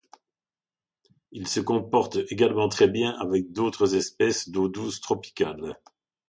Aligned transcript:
Il 1.31 1.47
se 1.47 1.59
comporte 1.59 2.17
également 2.31 2.67
très 2.69 2.87
bien 2.87 3.11
avec 3.19 3.51
d'autres 3.51 3.93
espèces 3.93 4.49
d'eau 4.49 4.67
douce 4.67 4.99
tropicale. 4.99 5.77